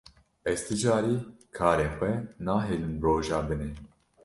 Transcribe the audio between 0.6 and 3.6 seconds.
ti carî karê xwe nahêlim roja